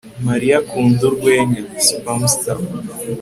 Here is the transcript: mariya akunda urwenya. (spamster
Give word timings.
mariya 0.27 0.55
akunda 0.61 1.01
urwenya. 1.09 1.61
(spamster 1.85 2.57